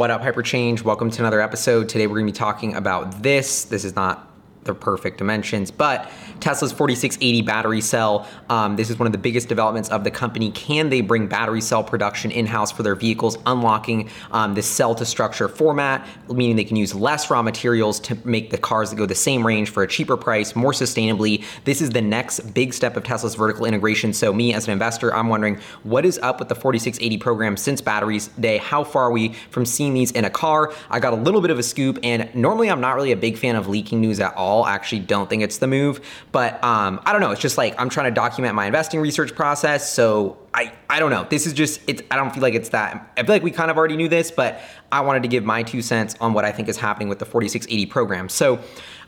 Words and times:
What 0.00 0.10
up, 0.10 0.22
Hyperchange? 0.22 0.82
Welcome 0.82 1.10
to 1.10 1.20
another 1.20 1.42
episode. 1.42 1.90
Today 1.90 2.06
we're 2.06 2.14
gonna 2.14 2.24
be 2.24 2.32
talking 2.32 2.74
about 2.74 3.22
this. 3.22 3.64
This 3.64 3.84
is 3.84 3.94
not 3.94 4.29
the 4.64 4.74
perfect 4.74 5.18
dimensions, 5.18 5.70
but 5.70 6.10
Tesla's 6.40 6.72
4680 6.72 7.42
battery 7.42 7.80
cell. 7.80 8.26
Um, 8.48 8.76
this 8.76 8.90
is 8.90 8.98
one 8.98 9.06
of 9.06 9.12
the 9.12 9.18
biggest 9.18 9.48
developments 9.48 9.88
of 9.88 10.04
the 10.04 10.10
company. 10.10 10.50
Can 10.52 10.90
they 10.90 11.00
bring 11.00 11.26
battery 11.26 11.60
cell 11.60 11.82
production 11.82 12.30
in 12.30 12.46
house 12.46 12.70
for 12.70 12.82
their 12.82 12.94
vehicles, 12.94 13.38
unlocking 13.46 14.10
um, 14.32 14.54
this 14.54 14.66
cell 14.66 14.94
to 14.94 15.06
structure 15.06 15.48
format, 15.48 16.06
meaning 16.28 16.56
they 16.56 16.64
can 16.64 16.76
use 16.76 16.94
less 16.94 17.30
raw 17.30 17.42
materials 17.42 18.00
to 18.00 18.18
make 18.24 18.50
the 18.50 18.58
cars 18.58 18.90
that 18.90 18.96
go 18.96 19.06
the 19.06 19.14
same 19.14 19.46
range 19.46 19.70
for 19.70 19.82
a 19.82 19.88
cheaper 19.88 20.16
price, 20.16 20.54
more 20.54 20.72
sustainably? 20.72 21.44
This 21.64 21.80
is 21.80 21.90
the 21.90 22.02
next 22.02 22.40
big 22.54 22.74
step 22.74 22.96
of 22.96 23.04
Tesla's 23.04 23.34
vertical 23.34 23.64
integration. 23.64 24.12
So, 24.12 24.32
me 24.32 24.52
as 24.52 24.66
an 24.66 24.72
investor, 24.72 25.14
I'm 25.14 25.28
wondering 25.28 25.58
what 25.84 26.04
is 26.04 26.18
up 26.22 26.38
with 26.38 26.48
the 26.48 26.54
4680 26.54 27.18
program 27.18 27.56
since 27.56 27.80
batteries 27.80 28.28
day? 28.28 28.58
How 28.58 28.84
far 28.84 29.04
are 29.04 29.12
we 29.12 29.32
from 29.50 29.64
seeing 29.64 29.94
these 29.94 30.10
in 30.12 30.24
a 30.24 30.30
car? 30.30 30.72
I 30.90 31.00
got 31.00 31.12
a 31.12 31.16
little 31.16 31.40
bit 31.40 31.50
of 31.50 31.58
a 31.58 31.62
scoop, 31.62 31.98
and 32.02 32.32
normally 32.34 32.70
I'm 32.70 32.80
not 32.80 32.94
really 32.94 33.12
a 33.12 33.16
big 33.16 33.38
fan 33.38 33.56
of 33.56 33.68
leaking 33.68 34.00
news 34.00 34.20
at 34.20 34.34
all. 34.34 34.49
I 34.58 34.74
actually 34.74 35.00
don't 35.00 35.30
think 35.30 35.42
it's 35.42 35.58
the 35.58 35.66
move. 35.66 36.00
But 36.32 36.62
um, 36.62 37.00
I 37.04 37.12
don't 37.12 37.20
know. 37.20 37.30
It's 37.30 37.40
just 37.40 37.58
like 37.58 37.74
I'm 37.80 37.88
trying 37.88 38.06
to 38.06 38.14
document 38.14 38.54
my 38.54 38.66
investing 38.66 39.00
research 39.00 39.34
process. 39.34 39.90
So 39.92 40.36
I, 40.52 40.72
I 40.88 40.98
don't 40.98 41.10
know. 41.10 41.26
This 41.30 41.46
is 41.46 41.52
just 41.52 41.80
it's 41.86 42.02
I 42.10 42.16
don't 42.16 42.32
feel 42.32 42.42
like 42.42 42.54
it's 42.54 42.70
that. 42.70 43.12
I 43.16 43.22
feel 43.22 43.34
like 43.34 43.42
we 43.42 43.52
kind 43.52 43.70
of 43.70 43.76
already 43.76 43.96
knew 43.96 44.08
this, 44.08 44.30
but 44.30 44.60
I 44.90 45.00
wanted 45.00 45.22
to 45.22 45.28
give 45.28 45.44
my 45.44 45.62
two 45.62 45.80
cents 45.80 46.16
on 46.20 46.32
what 46.32 46.44
I 46.44 46.50
think 46.50 46.68
is 46.68 46.76
happening 46.76 47.08
with 47.08 47.20
the 47.20 47.24
4680 47.24 47.86
program. 47.86 48.28
So 48.28 48.60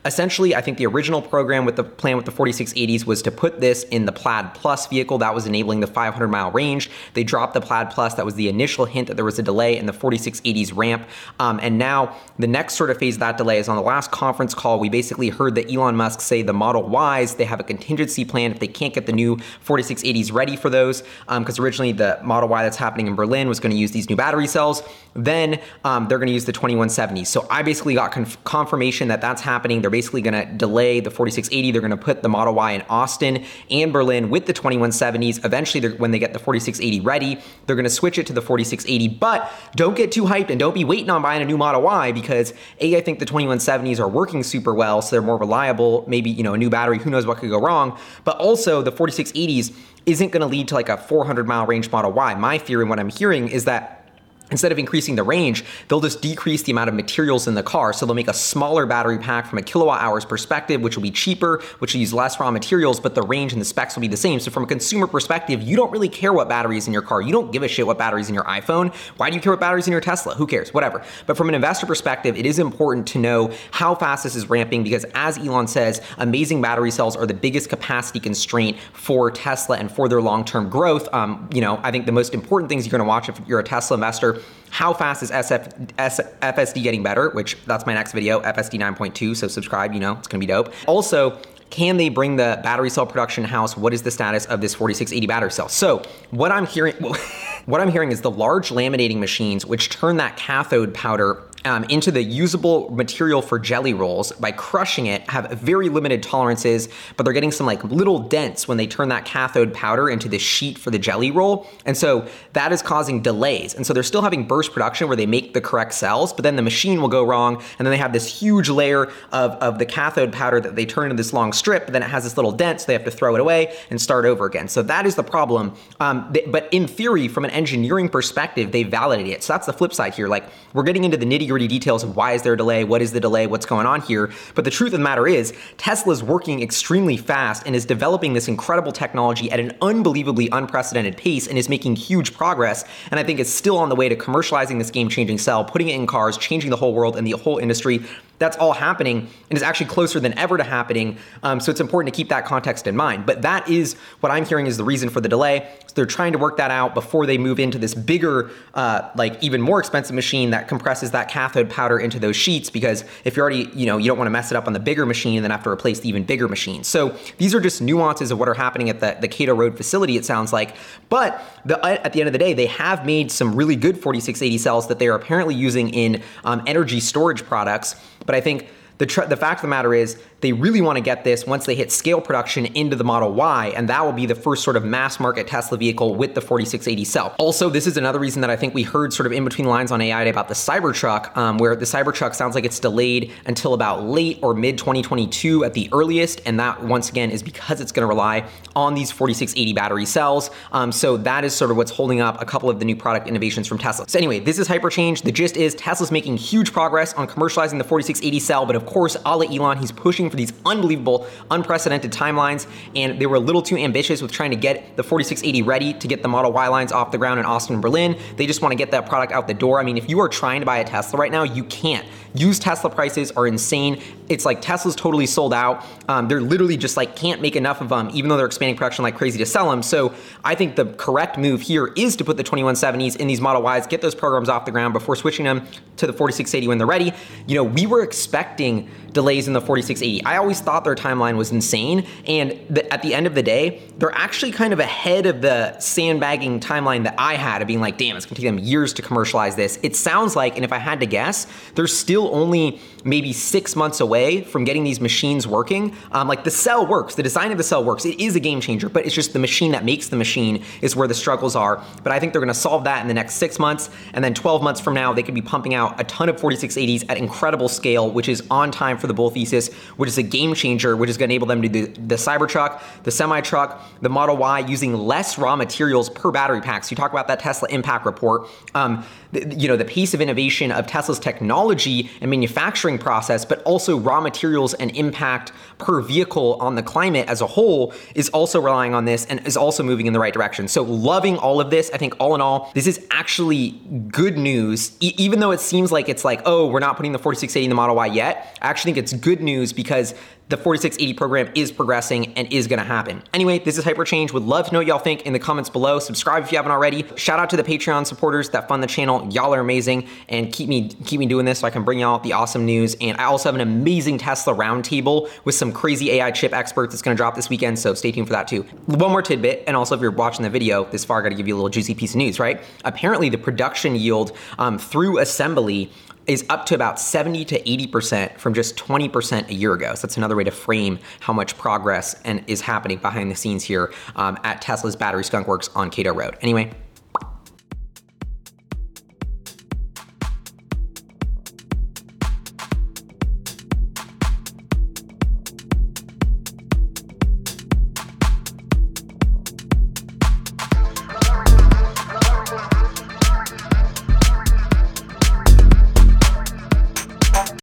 Essentially, 0.05 0.53
I 0.53 0.61
think 0.61 0.77
the 0.77 0.85
original 0.85 1.21
program 1.21 1.63
with 1.63 1.77
the 1.77 1.83
plan 1.83 2.17
with 2.17 2.25
the 2.25 2.31
4680s 2.31 3.05
was 3.05 3.21
to 3.21 3.31
put 3.31 3.61
this 3.61 3.83
in 3.83 4.05
the 4.05 4.11
Plaid 4.11 4.53
Plus 4.53 4.87
vehicle 4.87 5.17
that 5.19 5.33
was 5.33 5.45
enabling 5.45 5.79
the 5.79 5.87
500 5.87 6.27
mile 6.27 6.51
range. 6.51 6.89
They 7.13 7.23
dropped 7.23 7.53
the 7.53 7.61
Plaid 7.61 7.89
Plus. 7.89 8.15
That 8.15 8.25
was 8.25 8.35
the 8.35 8.49
initial 8.49 8.83
hint 8.85 9.07
that 9.07 9.15
there 9.15 9.23
was 9.23 9.39
a 9.39 9.43
delay 9.43 9.77
in 9.77 9.85
the 9.85 9.93
4680s 9.93 10.75
ramp. 10.75 11.07
Um, 11.39 11.59
and 11.63 11.77
now 11.77 12.17
the 12.37 12.47
next 12.47 12.73
sort 12.73 12.89
of 12.89 12.97
phase 12.97 13.15
of 13.15 13.21
that 13.21 13.37
delay 13.37 13.59
is 13.59 13.69
on 13.69 13.77
the 13.77 13.81
last 13.81 14.11
conference 14.11 14.53
call. 14.53 14.77
We 14.77 14.89
basically 14.89 15.29
heard 15.29 15.55
that 15.55 15.71
Elon 15.71 15.95
Musk 15.95 16.19
say 16.19 16.41
the 16.41 16.53
Model 16.53 16.89
Ys, 16.91 17.35
they 17.35 17.45
have 17.45 17.61
a 17.61 17.63
contingency 17.63 18.25
plan 18.25 18.51
if 18.51 18.59
they 18.59 18.67
can't 18.67 18.93
get 18.93 19.05
the 19.05 19.13
new 19.13 19.37
4680s 19.65 20.33
ready 20.33 20.57
for 20.57 20.69
those. 20.69 21.03
Because 21.39 21.59
um, 21.59 21.65
originally 21.65 21.91
the 21.91 22.19
Model 22.23 22.49
Y 22.49 22.63
that's 22.63 22.77
happening 22.77 23.07
in 23.07 23.15
Berlin 23.15 23.47
was 23.47 23.59
going 23.59 23.71
to 23.71 23.77
use 23.77 23.91
these 23.91 24.09
new 24.09 24.15
battery 24.15 24.47
cells. 24.47 24.83
Then 25.15 25.59
um, 25.83 26.07
they're 26.07 26.17
going 26.17 26.27
to 26.27 26.33
use 26.33 26.45
the 26.45 26.53
2170s. 26.53 27.27
So 27.27 27.45
I 27.49 27.61
basically 27.61 27.93
got 27.93 28.11
conf- 28.11 28.43
confirmation 28.43 29.07
that 29.09 29.21
that's 29.21 29.41
happening. 29.41 29.81
They're 29.81 29.89
basically 29.89 30.21
going 30.21 30.33
to 30.33 30.51
delay 30.53 30.99
the 30.99 31.11
4680. 31.11 31.71
They're 31.71 31.81
going 31.81 31.91
to 31.91 31.97
put 31.97 32.23
the 32.23 32.29
Model 32.29 32.55
Y 32.55 32.71
in 32.71 32.81
Austin 32.89 33.45
and 33.69 33.93
Berlin 33.93 34.29
with 34.29 34.45
the 34.45 34.53
2170s. 34.53 35.45
Eventually, 35.45 35.87
when 35.97 36.11
they 36.11 36.19
get 36.19 36.33
the 36.33 36.39
4680 36.39 37.01
ready, 37.01 37.39
they're 37.65 37.75
going 37.75 37.83
to 37.83 37.89
switch 37.89 38.17
it 38.17 38.27
to 38.27 38.33
the 38.33 38.41
4680. 38.41 39.19
But 39.19 39.51
don't 39.75 39.95
get 39.95 40.11
too 40.11 40.23
hyped 40.23 40.49
and 40.49 40.59
don't 40.59 40.73
be 40.73 40.83
waiting 40.83 41.09
on 41.09 41.21
buying 41.21 41.41
a 41.41 41.45
new 41.45 41.57
Model 41.57 41.81
Y 41.81 42.11
because 42.11 42.53
A, 42.79 42.97
I 42.97 43.01
think 43.01 43.19
the 43.19 43.25
2170s 43.25 43.99
are 43.99 44.07
working 44.09 44.43
super 44.43 44.73
well, 44.73 45.01
so 45.01 45.11
they're 45.11 45.21
more 45.21 45.37
reliable. 45.37 46.05
Maybe, 46.07 46.29
you 46.31 46.43
know, 46.43 46.53
a 46.53 46.57
new 46.57 46.69
battery, 46.69 46.97
who 46.97 47.09
knows 47.09 47.25
what 47.25 47.37
could 47.37 47.49
go 47.49 47.59
wrong. 47.59 47.97
But 48.23 48.37
also, 48.37 48.81
the 48.81 48.91
4680s 48.91 49.73
isn't 50.05 50.31
going 50.31 50.41
to 50.41 50.47
lead 50.47 50.67
to 50.69 50.75
like 50.75 50.89
a 50.89 50.97
400 50.97 51.47
mile 51.47 51.65
range 51.65 51.91
Model 51.91 52.11
Y. 52.11 52.35
My 52.35 52.57
fear 52.57 52.81
and 52.81 52.89
what 52.89 52.99
I'm 52.99 53.09
hearing 53.09 53.47
is 53.47 53.65
that 53.65 54.02
instead 54.51 54.71
of 54.71 54.79
increasing 54.79 55.15
the 55.15 55.23
range, 55.23 55.63
they'll 55.87 55.99
just 55.99 56.21
decrease 56.21 56.63
the 56.63 56.71
amount 56.71 56.89
of 56.89 56.95
materials 56.95 57.47
in 57.47 57.55
the 57.55 57.63
car. 57.63 57.91
So 57.93 58.05
they'll 58.05 58.15
make 58.15 58.27
a 58.27 58.33
smaller 58.33 58.85
battery 58.85 59.17
pack 59.17 59.47
from 59.47 59.57
a 59.57 59.61
kilowatt 59.61 60.01
hours 60.01 60.25
perspective, 60.25 60.81
which 60.81 60.95
will 60.95 61.03
be 61.03 61.11
cheaper, 61.11 61.61
which 61.79 61.93
will 61.93 62.01
use 62.01 62.13
less 62.13 62.39
raw 62.39 62.51
materials, 62.51 62.99
but 62.99 63.15
the 63.15 63.23
range 63.23 63.51
and 63.51 63.61
the 63.61 63.65
specs 63.65 63.95
will 63.95 64.01
be 64.01 64.07
the 64.07 64.17
same. 64.17 64.39
So 64.39 64.51
from 64.51 64.63
a 64.63 64.67
consumer 64.67 65.07
perspective, 65.07 65.61
you 65.61 65.75
don't 65.75 65.91
really 65.91 66.09
care 66.09 66.33
what 66.33 66.49
batteries 66.49 66.87
in 66.87 66.93
your 66.93 67.01
car. 67.01 67.21
You 67.21 67.31
don't 67.31 67.51
give 67.51 67.63
a 67.63 67.67
shit 67.67 67.87
what 67.87 67.97
batteries 67.97 68.29
in 68.29 68.35
your 68.35 68.43
iPhone. 68.43 68.93
Why 69.17 69.29
do 69.29 69.35
you 69.35 69.41
care 69.41 69.51
what 69.51 69.59
batteries 69.59 69.87
in 69.87 69.91
your 69.91 70.01
Tesla? 70.01 70.35
Who 70.35 70.45
cares? 70.45 70.73
Whatever. 70.73 71.03
But 71.25 71.35
from 71.35 71.49
an 71.49 71.55
investor 71.55 71.85
perspective, 71.85 72.37
it 72.37 72.45
is 72.45 72.59
important 72.59 73.07
to 73.07 73.19
know 73.19 73.51
how 73.71 73.95
fast 73.95 74.23
this 74.23 74.35
is 74.35 74.49
ramping 74.49 74.83
because 74.83 75.05
as 75.15 75.37
Elon 75.37 75.67
says, 75.67 76.01
amazing 76.19 76.61
battery 76.61 76.91
cells 76.91 77.15
are 77.15 77.25
the 77.25 77.33
biggest 77.33 77.69
capacity 77.69 78.19
constraint 78.19 78.77
for 78.93 79.31
Tesla 79.31 79.77
and 79.77 79.91
for 79.91 80.07
their 80.07 80.21
long-term 80.21 80.69
growth. 80.69 81.11
Um, 81.13 81.49
you 81.53 81.61
know, 81.61 81.79
I 81.81 81.91
think 81.91 82.05
the 82.05 82.11
most 82.11 82.33
important 82.33 82.69
things 82.69 82.85
you're 82.85 82.91
going 82.91 82.99
to 82.99 83.07
watch 83.07 83.29
if 83.29 83.39
you're 83.47 83.59
a 83.59 83.63
Tesla 83.63 83.95
investor 83.95 84.32
how 84.69 84.93
fast 84.93 85.23
is 85.23 85.31
SF, 85.31 85.87
FSD 85.97 86.83
getting 86.83 87.03
better? 87.03 87.29
Which 87.29 87.57
that's 87.65 87.85
my 87.85 87.93
next 87.93 88.11
video, 88.11 88.41
FSD 88.41 88.79
9.2. 88.79 89.35
So 89.35 89.47
subscribe, 89.47 89.93
you 89.93 89.99
know, 89.99 90.13
it's 90.13 90.27
gonna 90.27 90.39
be 90.39 90.47
dope. 90.47 90.73
Also, 90.87 91.39
can 91.69 91.97
they 91.97 92.09
bring 92.09 92.35
the 92.35 92.59
battery 92.63 92.89
cell 92.89 93.05
production 93.05 93.43
house? 93.43 93.75
What 93.75 93.93
is 93.93 94.03
the 94.03 94.11
status 94.11 94.45
of 94.45 94.61
this 94.61 94.75
4680 94.75 95.27
battery 95.27 95.51
cell? 95.51 95.69
So 95.69 96.03
what 96.29 96.51
I'm 96.51 96.67
hearing, 96.67 96.93
what 97.65 97.81
I'm 97.81 97.91
hearing 97.91 98.11
is 98.11 98.21
the 98.21 98.31
large 98.31 98.69
laminating 98.69 99.17
machines, 99.17 99.65
which 99.65 99.89
turn 99.89 100.17
that 100.17 100.37
cathode 100.37 100.93
powder 100.93 101.41
um, 101.65 101.83
into 101.85 102.11
the 102.11 102.21
usable 102.21 102.89
material 102.91 103.41
for 103.41 103.59
jelly 103.59 103.93
rolls 103.93 104.31
by 104.33 104.51
crushing 104.51 105.07
it 105.07 105.29
have 105.29 105.51
very 105.51 105.89
limited 105.89 106.23
tolerances, 106.23 106.89
but 107.15 107.23
they're 107.23 107.33
getting 107.33 107.51
some 107.51 107.65
like 107.65 107.83
little 107.83 108.19
dents 108.19 108.67
when 108.67 108.77
they 108.77 108.87
turn 108.87 109.09
that 109.09 109.25
cathode 109.25 109.73
powder 109.73 110.09
into 110.09 110.27
the 110.27 110.39
sheet 110.39 110.77
for 110.77 110.91
the 110.91 110.99
jelly 110.99 111.31
roll. 111.31 111.67
And 111.85 111.95
so 111.95 112.27
that 112.53 112.71
is 112.71 112.81
causing 112.81 113.21
delays. 113.21 113.73
And 113.73 113.85
so 113.85 113.93
they're 113.93 114.03
still 114.03 114.21
having 114.21 114.47
burst 114.47 114.73
production 114.73 115.07
where 115.07 115.17
they 115.17 115.25
make 115.25 115.53
the 115.53 115.61
correct 115.61 115.93
cells, 115.93 116.33
but 116.33 116.43
then 116.43 116.55
the 116.55 116.61
machine 116.61 117.01
will 117.01 117.09
go 117.09 117.23
wrong. 117.23 117.55
And 117.77 117.85
then 117.85 117.91
they 117.91 117.97
have 117.97 118.13
this 118.13 118.27
huge 118.27 118.69
layer 118.69 119.05
of, 119.31 119.51
of 119.51 119.79
the 119.79 119.85
cathode 119.85 120.31
powder 120.31 120.59
that 120.59 120.75
they 120.75 120.85
turn 120.85 121.05
into 121.05 121.15
this 121.15 121.33
long 121.33 121.53
strip, 121.53 121.85
but 121.85 121.93
then 121.93 122.03
it 122.03 122.09
has 122.09 122.23
this 122.23 122.37
little 122.37 122.51
dent, 122.51 122.81
so 122.81 122.87
they 122.87 122.93
have 122.93 123.05
to 123.05 123.11
throw 123.11 123.35
it 123.35 123.41
away 123.41 123.75
and 123.89 124.01
start 124.01 124.25
over 124.25 124.45
again. 124.45 124.67
So 124.67 124.81
that 124.83 125.05
is 125.05 125.15
the 125.15 125.23
problem. 125.23 125.73
Um, 125.99 126.33
but 126.47 126.67
in 126.71 126.87
theory, 126.87 127.27
from 127.27 127.45
an 127.45 127.51
engineering 127.51 128.09
perspective, 128.09 128.71
they 128.71 128.83
validated 128.83 129.31
it. 129.31 129.43
So 129.43 129.53
that's 129.53 129.65
the 129.65 129.73
flip 129.73 129.93
side 129.93 130.13
here. 130.13 130.27
Like 130.27 130.45
we're 130.73 130.83
getting 130.83 131.03
into 131.03 131.17
the 131.17 131.25
nitty 131.25 131.47
gritty 131.53 131.67
details 131.67 132.03
of 132.03 132.15
why 132.15 132.31
is 132.31 132.41
there 132.41 132.53
a 132.53 132.57
delay, 132.57 132.83
what 132.83 132.99
is 132.99 133.11
the 133.11 133.19
delay, 133.19 133.45
what's 133.45 133.67
going 133.67 133.85
on 133.85 134.01
here. 134.01 134.31
But 134.55 134.65
the 134.65 134.71
truth 134.71 134.91
of 134.91 134.99
the 134.99 135.03
matter 135.03 135.27
is, 135.27 135.53
Tesla's 135.77 136.23
working 136.23 136.63
extremely 136.63 137.15
fast 137.15 137.67
and 137.67 137.75
is 137.75 137.85
developing 137.85 138.33
this 138.33 138.47
incredible 138.47 138.91
technology 138.91 139.51
at 139.51 139.59
an 139.59 139.77
unbelievably 139.83 140.49
unprecedented 140.51 141.15
pace 141.15 141.45
and 141.45 141.55
is 141.55 141.69
making 141.69 141.95
huge 141.95 142.33
progress. 142.33 142.85
And 143.11 143.19
I 143.19 143.23
think 143.23 143.39
it's 143.39 143.51
still 143.51 143.77
on 143.77 143.89
the 143.89 143.95
way 143.95 144.09
to 144.09 144.15
commercializing 144.15 144.79
this 144.79 144.89
game-changing 144.89 145.37
cell, 145.37 145.63
putting 145.63 145.89
it 145.89 145.93
in 145.93 146.07
cars, 146.07 146.39
changing 146.39 146.71
the 146.71 146.77
whole 146.77 146.95
world 146.95 147.15
and 147.15 147.27
the 147.27 147.33
whole 147.33 147.59
industry 147.59 148.03
that's 148.43 148.57
all 148.57 148.73
happening 148.73 149.29
and 149.49 149.57
is 149.57 149.63
actually 149.63 149.85
closer 149.85 150.19
than 150.19 150.37
ever 150.37 150.57
to 150.57 150.63
happening. 150.63 151.17
Um, 151.43 151.61
so 151.61 151.71
it's 151.71 151.79
important 151.79 152.13
to 152.13 152.17
keep 152.17 152.27
that 152.27 152.45
context 152.45 152.87
in 152.87 152.95
mind. 152.95 153.25
But 153.25 153.41
that 153.43 153.69
is 153.69 153.95
what 154.19 154.33
I'm 154.33 154.45
hearing 154.45 154.67
is 154.67 154.75
the 154.75 154.83
reason 154.83 155.09
for 155.09 155.21
the 155.21 155.29
delay. 155.29 155.69
So 155.87 155.93
they're 155.95 156.05
trying 156.05 156.33
to 156.33 156.37
work 156.37 156.57
that 156.57 156.69
out 156.69 156.93
before 156.93 157.25
they 157.25 157.37
move 157.37 157.57
into 157.57 157.77
this 157.77 157.95
bigger, 157.95 158.51
uh, 158.73 159.09
like 159.15 159.41
even 159.41 159.61
more 159.61 159.79
expensive 159.79 160.13
machine 160.13 160.49
that 160.49 160.67
compresses 160.67 161.11
that 161.11 161.29
cathode 161.29 161.69
powder 161.69 161.97
into 161.97 162.19
those 162.19 162.35
sheets. 162.35 162.69
Because 162.69 163.05
if 163.23 163.37
you're 163.37 163.43
already, 163.43 163.69
you 163.73 163.85
know, 163.85 163.97
you 163.97 164.07
don't 164.07 164.17
want 164.17 164.25
to 164.25 164.31
mess 164.31 164.51
it 164.51 164.57
up 164.57 164.67
on 164.67 164.73
the 164.73 164.79
bigger 164.79 165.05
machine 165.05 165.37
and 165.37 165.43
then 165.45 165.51
have 165.51 165.63
to 165.63 165.69
replace 165.69 166.01
the 166.01 166.09
even 166.09 166.23
bigger 166.23 166.49
machine. 166.49 166.83
So 166.83 167.15
these 167.37 167.55
are 167.55 167.61
just 167.61 167.81
nuances 167.81 168.29
of 168.29 168.39
what 168.39 168.49
are 168.49 168.53
happening 168.53 168.89
at 168.89 168.99
the, 168.99 169.17
the 169.21 169.29
Kato 169.29 169.55
Road 169.55 169.77
facility, 169.77 170.17
it 170.17 170.25
sounds 170.25 170.51
like. 170.51 170.75
But 171.07 171.41
the, 171.63 171.83
at 171.85 172.11
the 172.11 172.19
end 172.19 172.27
of 172.27 172.33
the 172.33 172.39
day, 172.39 172.53
they 172.53 172.65
have 172.65 173.05
made 173.05 173.31
some 173.31 173.55
really 173.55 173.77
good 173.77 173.95
4680 173.95 174.57
cells 174.57 174.87
that 174.89 174.99
they 174.99 175.07
are 175.07 175.15
apparently 175.15 175.55
using 175.55 175.89
in 175.91 176.21
um, 176.43 176.61
energy 176.67 176.99
storage 176.99 177.43
products. 177.45 177.95
But 178.25 178.35
I 178.35 178.41
think 178.41 178.67
the, 179.03 179.07
tr- 179.07 179.25
the 179.25 179.35
fact 179.35 179.57
of 179.57 179.63
the 179.63 179.67
matter 179.67 179.93
is, 179.93 180.17
they 180.39 180.53
really 180.53 180.81
want 180.81 180.97
to 180.97 181.01
get 181.01 181.23
this 181.23 181.47
once 181.47 181.65
they 181.65 181.73
hit 181.73 181.91
scale 181.91 182.19
production 182.19 182.65
into 182.67 182.95
the 182.95 183.03
Model 183.03 183.33
Y, 183.33 183.73
and 183.75 183.89
that 183.89 184.05
will 184.05 184.11
be 184.11 184.25
the 184.25 184.35
first 184.35 184.61
sort 184.63 184.75
of 184.75 184.83
mass 184.83 185.19
market 185.19 185.47
Tesla 185.47 185.77
vehicle 185.77 186.15
with 186.15 186.35
the 186.35 186.41
4680 186.41 187.05
cell. 187.05 187.35
Also, 187.39 187.69
this 187.69 187.87
is 187.87 187.95
another 187.95 188.19
reason 188.19 188.41
that 188.41 188.49
I 188.49 188.57
think 188.57 188.73
we 188.73 188.83
heard 188.83 189.13
sort 189.13 189.25
of 189.25 189.31
in 189.31 189.45
between 189.45 189.67
lines 189.67 189.91
on 189.91 190.01
AI 190.01 190.23
about 190.23 190.49
the 190.49 190.53
Cybertruck, 190.53 191.35
um, 191.37 191.57
where 191.57 191.75
the 191.77 191.85
Cybertruck 191.85 192.35
sounds 192.35 192.55
like 192.55 192.65
it's 192.65 192.79
delayed 192.79 193.31
until 193.45 193.73
about 193.73 194.03
late 194.03 194.37
or 194.41 194.53
mid 194.53 194.77
2022 194.77 195.63
at 195.63 195.73
the 195.73 195.87
earliest, 195.93 196.41
and 196.45 196.59
that 196.59 196.83
once 196.83 197.09
again 197.09 197.31
is 197.31 197.41
because 197.41 197.79
it's 197.79 197.93
going 197.93 198.03
to 198.03 198.07
rely 198.07 198.45
on 198.75 198.95
these 198.95 199.11
4680 199.11 199.73
battery 199.73 200.05
cells. 200.05 200.49
Um, 200.73 200.91
so 200.91 201.15
that 201.17 201.45
is 201.45 201.55
sort 201.55 201.71
of 201.71 201.77
what's 201.77 201.91
holding 201.91 202.19
up 202.19 202.41
a 202.41 202.45
couple 202.45 202.69
of 202.69 202.79
the 202.79 202.85
new 202.85 202.97
product 202.97 203.29
innovations 203.29 203.65
from 203.65 203.77
Tesla. 203.77 204.09
So 204.09 204.17
anyway, 204.17 204.39
this 204.39 204.59
is 204.59 204.67
Hyperchange. 204.67 205.23
The 205.23 205.31
gist 205.31 205.55
is 205.55 205.73
Tesla's 205.75 206.11
making 206.11 206.35
huge 206.35 206.73
progress 206.73 207.13
on 207.13 207.27
commercializing 207.27 207.77
the 207.77 207.85
4680 207.85 208.39
cell, 208.41 208.65
but 208.65 208.75
of 208.75 208.85
course, 208.85 208.92
a 208.95 209.37
la 209.37 209.41
Elon, 209.41 209.77
he's 209.77 209.91
pushing 209.91 210.29
for 210.29 210.35
these 210.35 210.53
unbelievable, 210.65 211.27
unprecedented 211.51 212.11
timelines, 212.11 212.67
and 212.95 213.19
they 213.19 213.25
were 213.25 213.35
a 213.35 213.39
little 213.39 213.61
too 213.61 213.77
ambitious 213.77 214.21
with 214.21 214.31
trying 214.31 214.51
to 214.51 214.57
get 214.57 214.95
the 214.95 215.03
4680 215.03 215.61
ready 215.63 215.93
to 215.93 216.07
get 216.07 216.21
the 216.21 216.27
Model 216.27 216.51
Y 216.51 216.67
lines 216.67 216.91
off 216.91 217.11
the 217.11 217.17
ground 217.17 217.39
in 217.39 217.45
Austin 217.45 217.75
and 217.75 217.81
Berlin. 217.81 218.17
They 218.37 218.45
just 218.45 218.61
want 218.61 218.71
to 218.71 218.77
get 218.77 218.91
that 218.91 219.05
product 219.07 219.33
out 219.33 219.47
the 219.47 219.53
door. 219.53 219.79
I 219.79 219.83
mean, 219.83 219.97
if 219.97 220.09
you 220.09 220.19
are 220.19 220.29
trying 220.29 220.61
to 220.61 220.65
buy 220.65 220.77
a 220.77 220.83
Tesla 220.83 221.19
right 221.19 221.31
now, 221.31 221.43
you 221.43 221.63
can't. 221.65 222.05
Used 222.35 222.63
Tesla 222.63 222.89
prices 222.89 223.31
are 223.31 223.45
insane. 223.45 224.01
It's 224.27 224.43
like 224.43 224.61
Tesla's 224.61 224.95
totally 224.95 225.27
sold 225.27 225.53
out. 225.53 225.85
Um, 226.07 226.27
they're 226.27 226.41
literally 226.41 226.77
just 226.77 226.97
like 226.97 227.15
can't 227.15 227.41
make 227.41 227.55
enough 227.55 227.79
of 227.79 227.89
them, 227.89 228.09
even 228.13 228.29
though 228.29 228.37
they're 228.37 228.47
expanding 228.47 228.75
production 228.75 229.03
like 229.03 229.15
crazy 229.15 229.37
to 229.37 229.45
sell 229.45 229.69
them. 229.69 229.83
So 229.83 230.13
I 230.43 230.55
think 230.55 230.75
the 230.75 230.85
correct 230.93 231.37
move 231.37 231.61
here 231.61 231.93
is 231.95 232.15
to 232.15 232.25
put 232.25 232.37
the 232.37 232.43
2170s 232.43 233.17
in 233.17 233.27
these 233.27 233.39
Model 233.39 233.69
Ys, 233.69 233.85
get 233.85 234.01
those 234.01 234.15
programs 234.15 234.49
off 234.49 234.65
the 234.65 234.71
ground 234.71 234.93
before 234.93 235.15
switching 235.15 235.45
them 235.45 235.65
to 235.97 236.07
the 236.07 236.13
4680 236.13 236.67
when 236.67 236.77
they're 236.79 236.87
ready. 236.87 237.11
You 237.45 237.55
know, 237.55 237.63
we 237.63 237.85
were 237.85 238.01
expecting 238.01 238.72
delays 239.13 239.47
in 239.47 239.53
the 239.53 239.61
4680. 239.61 240.25
I 240.25 240.37
always 240.37 240.59
thought 240.59 240.83
their 240.83 240.95
timeline 240.95 241.37
was 241.37 241.51
insane. 241.51 242.05
And 242.27 242.59
the, 242.69 242.91
at 242.91 243.01
the 243.01 243.13
end 243.13 243.27
of 243.27 243.35
the 243.35 243.43
day, 243.43 243.81
they're 243.97 244.13
actually 244.13 244.51
kind 244.51 244.73
of 244.73 244.79
ahead 244.79 245.25
of 245.25 245.41
the 245.41 245.77
sandbagging 245.79 246.59
timeline 246.59 247.03
that 247.03 247.15
I 247.17 247.35
had 247.35 247.61
of 247.61 247.67
being 247.67 247.81
like, 247.81 247.97
damn, 247.97 248.17
it's 248.17 248.25
gonna 248.25 248.35
take 248.35 248.45
them 248.45 248.59
years 248.59 248.93
to 248.93 249.01
commercialize 249.01 249.55
this. 249.55 249.79
It 249.83 249.95
sounds 249.95 250.35
like, 250.35 250.55
and 250.55 250.65
if 250.65 250.73
I 250.73 250.79
had 250.79 250.99
to 250.99 251.05
guess, 251.05 251.47
they're 251.75 251.87
still 251.87 252.33
only 252.33 252.79
maybe 253.05 253.33
six 253.33 253.75
months 253.75 253.99
away 253.99 254.41
from 254.43 254.63
getting 254.63 254.83
these 254.83 254.99
machines 254.99 255.45
working. 255.45 255.95
Um, 256.11 256.27
like 256.27 256.43
the 256.43 256.51
cell 256.51 256.85
works, 256.87 257.15
the 257.15 257.23
design 257.23 257.51
of 257.51 257.57
the 257.57 257.63
cell 257.63 257.83
works. 257.83 258.05
It 258.05 258.19
is 258.19 258.35
a 258.35 258.39
game 258.39 258.61
changer, 258.61 258.89
but 258.89 259.05
it's 259.05 259.15
just 259.15 259.33
the 259.33 259.39
machine 259.39 259.71
that 259.73 259.85
makes 259.85 260.07
the 260.07 260.15
machine 260.15 260.63
is 260.81 260.95
where 260.95 261.07
the 261.07 261.13
struggles 261.13 261.55
are. 261.55 261.83
But 262.01 262.11
I 262.11 262.19
think 262.19 262.33
they're 262.33 262.41
gonna 262.41 262.53
solve 262.53 262.85
that 262.85 263.01
in 263.01 263.07
the 263.07 263.13
next 263.13 263.35
six 263.35 263.59
months. 263.59 263.89
And 264.13 264.23
then 264.23 264.33
12 264.33 264.63
months 264.63 264.81
from 264.81 264.93
now, 264.93 265.13
they 265.13 265.23
could 265.23 265.35
be 265.35 265.41
pumping 265.41 265.73
out 265.73 265.99
a 265.99 266.03
ton 266.05 266.29
of 266.29 266.37
4680s 266.37 267.05
at 267.09 267.17
incredible 267.17 267.69
scale, 267.69 268.09
which 268.09 268.29
is 268.29 268.43
on 268.49 268.62
time 268.71 268.97
for 268.97 269.07
the 269.07 269.13
bull 269.13 269.29
thesis, 269.29 269.73
which 269.97 270.07
is 270.07 270.17
a 270.17 270.23
game 270.23 270.53
changer, 270.53 270.95
which 270.95 271.09
is 271.09 271.17
gonna 271.17 271.25
enable 271.25 271.47
them 271.47 271.61
to 271.61 271.69
do 271.69 271.87
the, 271.87 272.01
the 272.01 272.15
Cybertruck, 272.15 272.81
the 273.03 273.11
semi 273.11 273.41
truck, 273.41 273.81
the 274.01 274.09
Model 274.09 274.37
Y 274.37 274.59
using 274.59 274.93
less 274.93 275.37
raw 275.37 275.55
materials 275.55 276.09
per 276.09 276.31
battery 276.31 276.61
pack. 276.61 276.83
So 276.83 276.91
you 276.91 276.97
talk 276.97 277.11
about 277.11 277.27
that 277.27 277.39
Tesla 277.39 277.67
impact 277.69 278.05
report. 278.05 278.47
Um, 278.75 279.03
you 279.33 279.67
know, 279.67 279.75
the 279.75 279.85
pace 279.85 280.13
of 280.13 280.21
innovation 280.21 280.71
of 280.71 280.85
Tesla's 280.87 281.19
technology 281.19 282.09
and 282.21 282.29
manufacturing 282.29 282.97
process, 282.99 283.45
but 283.45 283.61
also 283.63 283.97
raw 283.97 284.21
materials 284.21 284.73
and 284.75 284.95
impact 284.95 285.51
per 285.79 286.01
vehicle 286.01 286.57
on 286.59 286.75
the 286.75 286.83
climate 286.83 287.27
as 287.27 287.41
a 287.41 287.47
whole 287.47 287.93
is 288.15 288.29
also 288.29 288.61
relying 288.61 288.93
on 288.93 289.05
this 289.05 289.25
and 289.25 289.45
is 289.47 289.57
also 289.57 289.83
moving 289.83 290.05
in 290.05 290.13
the 290.13 290.19
right 290.19 290.33
direction. 290.33 290.67
So 290.67 290.83
loving 290.83 291.37
all 291.37 291.59
of 291.59 291.69
this, 291.69 291.89
I 291.93 291.97
think 291.97 292.15
all 292.19 292.35
in 292.35 292.41
all, 292.41 292.71
this 292.73 292.87
is 292.87 293.05
actually 293.11 293.71
good 294.09 294.37
news, 294.37 294.95
e- 294.99 295.13
even 295.17 295.39
though 295.39 295.51
it 295.51 295.59
seems 295.59 295.91
like 295.91 296.09
it's 296.09 296.23
like, 296.23 296.41
oh, 296.45 296.67
we're 296.67 296.79
not 296.79 296.95
putting 296.95 297.11
the 297.11 297.19
4680 297.19 297.65
in 297.65 297.69
the 297.69 297.75
Model 297.75 297.95
Y 297.95 298.07
yet. 298.07 298.52
I 298.61 298.69
actually 298.69 298.93
think 298.93 299.05
it's 299.05 299.13
good 299.13 299.41
news 299.41 299.73
because 299.73 300.15
the 300.49 300.57
4680 300.57 301.13
program 301.13 301.51
is 301.55 301.71
progressing 301.71 302.33
and 302.37 302.51
is 302.51 302.67
gonna 302.67 302.83
happen. 302.83 303.23
Anyway, 303.33 303.59
this 303.59 303.77
is 303.77 303.85
Hyperchange. 303.85 304.33
Would 304.33 304.43
love 304.43 304.67
to 304.67 304.73
know 304.73 304.79
what 304.79 304.87
y'all 304.87 304.99
think 304.99 305.23
in 305.23 305.33
the 305.33 305.39
comments 305.39 305.69
below. 305.69 305.99
Subscribe 305.99 306.43
if 306.43 306.51
you 306.51 306.57
haven't 306.57 306.71
already. 306.71 307.05
Shout 307.15 307.39
out 307.39 307.49
to 307.51 307.57
the 307.57 307.63
Patreon 307.63 308.05
supporters 308.05 308.49
that 308.49 308.67
fund 308.67 308.83
the 308.83 308.87
channel. 308.87 309.27
Y'all 309.31 309.55
are 309.55 309.61
amazing 309.61 310.07
and 310.29 310.51
keep 310.51 310.67
me 310.69 310.89
keep 311.05 311.19
me 311.19 311.25
doing 311.25 311.45
this 311.45 311.59
so 311.59 311.67
I 311.67 311.69
can 311.69 311.83
bring 311.83 311.99
y'all 311.99 312.19
the 312.19 312.33
awesome 312.33 312.65
news. 312.65 312.95
And 312.99 313.17
I 313.17 313.23
also 313.23 313.49
have 313.49 313.55
an 313.55 313.61
amazing 313.61 314.17
Tesla 314.17 314.53
roundtable 314.53 315.29
with 315.45 315.55
some 315.55 315.71
crazy 315.71 316.11
AI 316.11 316.29
chip 316.31 316.53
experts 316.53 316.93
that's 316.93 317.01
gonna 317.01 317.15
drop 317.15 317.35
this 317.35 317.49
weekend, 317.49 317.79
so 317.79 317.93
stay 317.93 318.11
tuned 318.11 318.27
for 318.27 318.33
that 318.33 318.47
too. 318.47 318.63
One 318.85 319.11
more 319.11 319.21
tidbit, 319.21 319.63
and 319.65 319.77
also 319.77 319.95
if 319.95 320.01
you're 320.01 320.11
watching 320.11 320.43
the 320.43 320.49
video 320.49 320.83
this 320.85 321.05
far, 321.05 321.19
I 321.19 321.23
gotta 321.23 321.35
give 321.35 321.47
you 321.47 321.55
a 321.55 321.57
little 321.57 321.69
juicy 321.69 321.95
piece 321.95 322.11
of 322.11 322.17
news, 322.17 322.39
right? 322.39 322.61
Apparently 322.83 323.29
the 323.29 323.37
production 323.37 323.95
yield 323.95 324.37
um, 324.59 324.77
through 324.77 325.19
assembly 325.19 325.89
is 326.27 326.45
up 326.49 326.65
to 326.67 326.75
about 326.75 326.99
70 326.99 327.45
to 327.45 327.61
80% 327.61 328.37
from 328.37 328.53
just 328.53 328.75
20% 328.77 329.49
a 329.49 329.53
year 329.53 329.73
ago. 329.73 329.95
So 329.95 330.07
that's 330.07 330.17
another 330.17 330.35
way 330.35 330.43
to 330.43 330.51
frame 330.51 330.99
how 331.19 331.33
much 331.33 331.57
progress 331.57 332.15
and 332.23 332.43
is 332.47 332.61
happening 332.61 332.97
behind 332.97 333.29
the 333.29 333.35
scenes 333.35 333.63
here 333.63 333.93
um, 334.15 334.37
at 334.43 334.61
Tesla's 334.61 334.95
Battery 334.95 335.23
Skunk 335.23 335.47
Works 335.47 335.69
on 335.75 335.89
Kato 335.89 336.13
Road. 336.13 336.37
Anyway, 336.41 336.71